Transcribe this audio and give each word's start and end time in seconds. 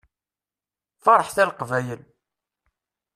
Ferḥet 1.03 1.37
a 1.41 1.43
Leqbayel! 1.49 2.01